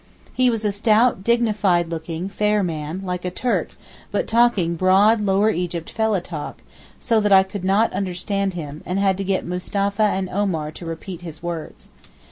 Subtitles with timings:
[0.33, 3.77] He was a stout, dignified looking fair man, like a Turk,
[4.09, 6.63] but talking broad Lower Egypt fellah talk,
[6.99, 10.87] so that I could not understand him, and had to get Mustapha and Omar to
[10.87, 11.89] repeat his words.